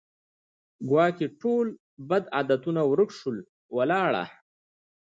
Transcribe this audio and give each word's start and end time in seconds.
ګواکي 0.89 1.27
ټول 1.41 1.67
بد 2.09 2.23
عادتونه 2.35 2.81
ورک 2.91 3.09
سول 3.19 3.37
ولاړه 3.77 4.23